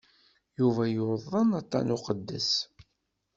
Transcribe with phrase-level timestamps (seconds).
[0.59, 2.51] Yuba yuḍen aṭṭan n uduqqes.